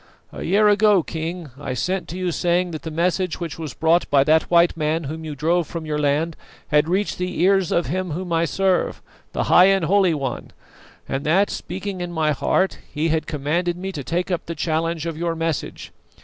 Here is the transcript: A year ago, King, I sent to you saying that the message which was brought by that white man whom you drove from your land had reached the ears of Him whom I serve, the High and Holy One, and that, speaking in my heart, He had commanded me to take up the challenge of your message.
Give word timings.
A 0.31 0.41
year 0.41 0.67
ago, 0.67 1.03
King, 1.03 1.51
I 1.59 1.75
sent 1.75 2.07
to 2.07 2.17
you 2.17 2.31
saying 2.31 2.71
that 2.71 2.81
the 2.81 2.89
message 2.89 3.39
which 3.39 3.59
was 3.59 3.75
brought 3.75 4.09
by 4.09 4.23
that 4.23 4.49
white 4.49 4.75
man 4.75 5.03
whom 5.03 5.23
you 5.23 5.35
drove 5.35 5.67
from 5.67 5.85
your 5.85 5.99
land 5.99 6.35
had 6.69 6.89
reached 6.89 7.19
the 7.19 7.39
ears 7.43 7.71
of 7.71 7.85
Him 7.85 8.09
whom 8.09 8.33
I 8.33 8.45
serve, 8.45 8.99
the 9.33 9.43
High 9.43 9.65
and 9.65 9.85
Holy 9.85 10.15
One, 10.15 10.49
and 11.07 11.23
that, 11.27 11.51
speaking 11.51 12.01
in 12.01 12.11
my 12.11 12.31
heart, 12.31 12.79
He 12.91 13.09
had 13.09 13.27
commanded 13.27 13.77
me 13.77 13.91
to 13.91 14.03
take 14.03 14.31
up 14.31 14.47
the 14.47 14.55
challenge 14.55 15.05
of 15.05 15.19
your 15.19 15.35
message. 15.35 15.91